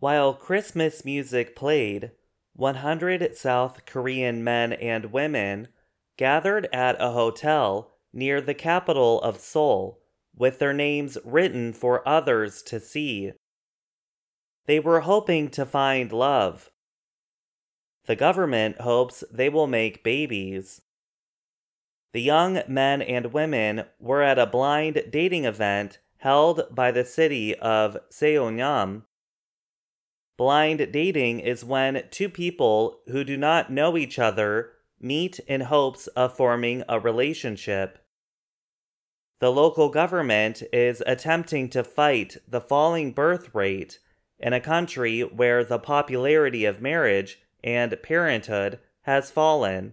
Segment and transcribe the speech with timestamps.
[0.00, 2.12] While Christmas music played,
[2.54, 5.68] 100 South Korean men and women
[6.16, 10.00] gathered at a hotel near the capital of Seoul
[10.36, 13.32] with their names written for others to see.
[14.66, 16.70] They were hoping to find love.
[18.06, 20.82] The government hopes they will make babies.
[22.12, 27.56] The young men and women were at a blind dating event held by the city
[27.56, 29.02] of Seongnam.
[30.38, 34.70] Blind dating is when two people who do not know each other
[35.00, 37.98] meet in hopes of forming a relationship.
[39.40, 43.98] The local government is attempting to fight the falling birth rate
[44.38, 49.92] in a country where the popularity of marriage and parenthood has fallen.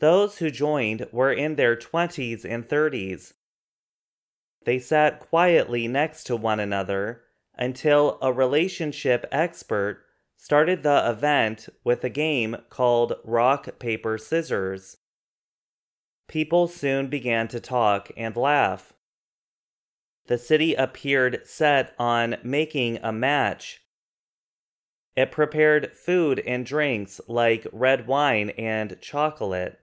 [0.00, 3.34] Those who joined were in their 20s and 30s.
[4.64, 7.23] They sat quietly next to one another
[7.56, 10.04] until a relationship expert
[10.36, 14.98] started the event with a game called Rock, Paper, Scissors.
[16.28, 18.92] People soon began to talk and laugh.
[20.26, 23.82] The city appeared set on making a match.
[25.16, 29.78] It prepared food and drinks like red wine and chocolate.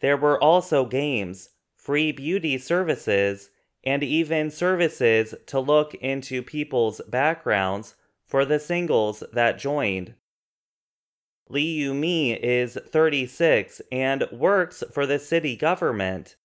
[0.00, 3.50] There were also games, free beauty services,
[3.84, 7.94] and even services to look into people's backgrounds
[8.26, 10.14] for the singles that joined.
[11.48, 16.36] Lee Yu Mi is 36 and works for the city government.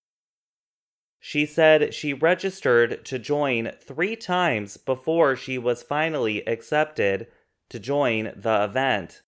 [1.19, 7.27] She said she registered to join three times before she was finally accepted
[7.69, 9.21] to join the event.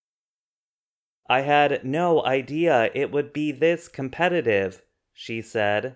[1.29, 4.81] I had no idea it would be this competitive,
[5.13, 5.95] she said.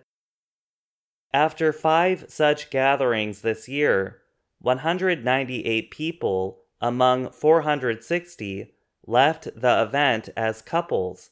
[1.35, 4.21] After five such gatherings this year,
[4.59, 8.71] 198 people among 460
[9.05, 11.31] left the event as couples,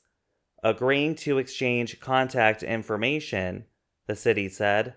[0.61, 3.63] agreeing to exchange contact information,
[4.05, 4.95] the city said.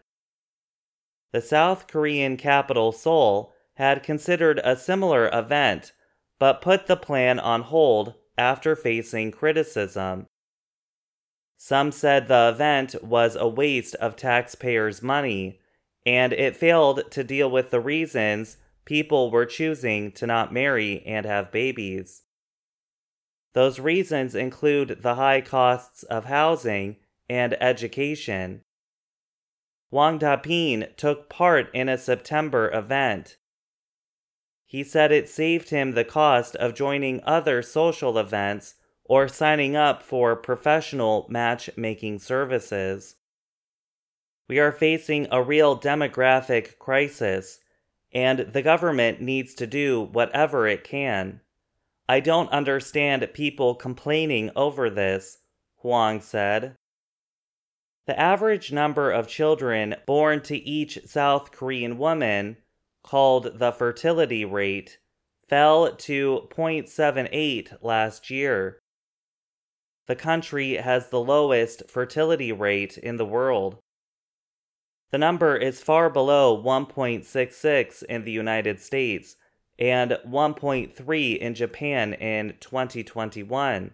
[1.32, 5.92] The South Korean capital Seoul had considered a similar event,
[6.40, 10.26] but put the plan on hold after facing criticism.
[11.56, 15.60] Some said the event was a waste of taxpayers' money,
[16.04, 21.26] and it failed to deal with the reasons people were choosing to not marry and
[21.26, 22.22] have babies.
[23.52, 26.96] Those reasons include the high costs of housing
[27.28, 28.62] and education.
[29.90, 33.38] Wang Dapin took part in a September event.
[34.66, 38.74] He said it saved him the cost of joining other social events
[39.08, 43.16] or signing up for professional matchmaking services.
[44.48, 47.60] We are facing a real demographic crisis,
[48.12, 51.40] and the government needs to do whatever it can.
[52.08, 55.38] I don't understand people complaining over this,
[55.78, 56.76] Huang said.
[58.06, 62.58] The average number of children born to each South Korean woman,
[63.02, 64.98] called the fertility rate,
[65.48, 68.78] fell to 0.78 last year
[70.06, 73.78] the country has the lowest fertility rate in the world.
[75.10, 79.36] The number is far below 1.66 in the United States
[79.78, 83.92] and 1.3 in Japan in 2021.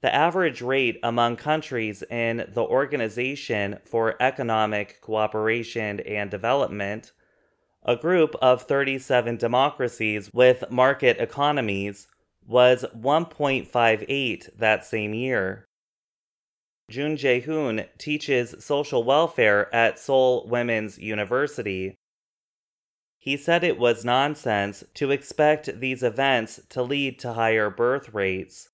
[0.00, 7.10] The average rate among countries in the Organization for Economic Cooperation and Development,
[7.84, 12.06] a group of 37 democracies with market economies,
[12.48, 15.66] was 1.58 that same year.
[16.88, 21.94] Jung Jae-hoon teaches social welfare at Seoul Women's University.
[23.18, 28.70] He said it was nonsense to expect these events to lead to higher birth rates.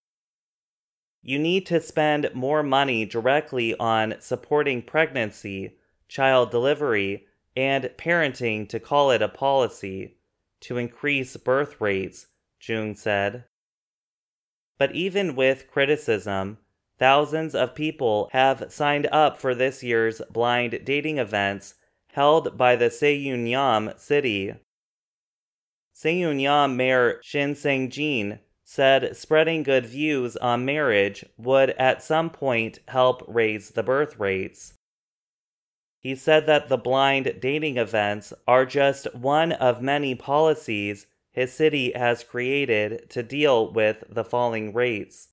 [1.20, 7.24] You need to spend more money directly on supporting pregnancy, child delivery,
[7.56, 10.18] and parenting to call it a policy
[10.60, 12.28] to increase birth rates,
[12.60, 13.44] Jung said.
[14.78, 16.58] But even with criticism,
[16.98, 21.74] thousands of people have signed up for this year's blind dating events
[22.12, 24.54] held by the Seongnam city.
[25.94, 33.22] Seongnam Mayor Shin Sang-jin said spreading good views on marriage would at some point help
[33.28, 34.74] raise the birth rates.
[36.00, 41.92] He said that the blind dating events are just one of many policies his city
[41.96, 45.30] has created to deal with the falling rates.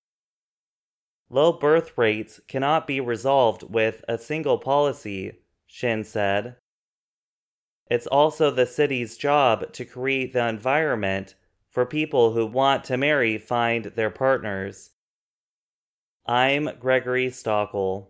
[1.29, 6.55] Low birth rates cannot be resolved with a single policy, Shin said.
[7.89, 11.35] It's also the city's job to create the environment
[11.69, 14.91] for people who want to marry find their partners.
[16.25, 18.07] I'm Gregory Stachel.